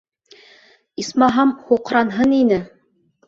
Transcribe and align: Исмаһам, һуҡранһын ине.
Исмаһам, 1.03 1.53
һуҡранһын 1.67 2.27
ине. 2.41 2.61